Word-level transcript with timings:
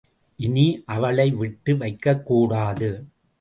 இனி 0.39 0.63
அவளைவிட்டு 0.85 1.75
வைக்கக்கூடாது. 1.75 2.89